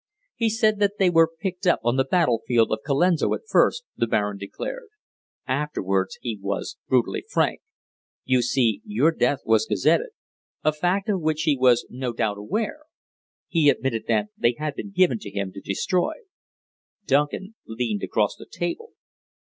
[0.35, 4.07] "He said that they were picked up on the battlefield of Colenso at first," the
[4.07, 4.87] Baron declared.
[5.47, 7.61] "Afterwards he was brutally frank.
[8.25, 10.09] You see your death was gazetted,
[10.63, 12.79] a fact of which he was no doubt aware.
[13.47, 16.13] He admitted that they had been given to him to destroy."
[17.05, 18.93] Duncan leaned across the table.